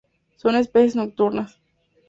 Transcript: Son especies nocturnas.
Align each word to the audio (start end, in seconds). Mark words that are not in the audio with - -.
Son 0.37 0.55
especies 0.55 0.95
nocturnas. 0.95 1.59